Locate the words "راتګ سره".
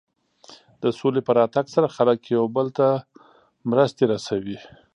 1.39-1.87